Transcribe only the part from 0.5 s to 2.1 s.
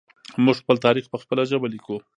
خپل تاریخ په خپله ژبه لیکو.